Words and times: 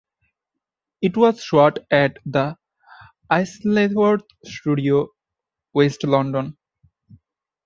It 1.03 1.15
was 1.15 1.43
shot 1.43 1.77
at 1.91 2.17
the 2.25 2.57
Isleworth 3.29 4.23
Studios 4.43 5.09
in 5.09 5.09
West 5.73 6.03
London. 6.05 6.57